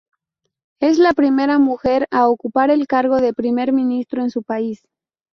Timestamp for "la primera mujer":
0.97-2.07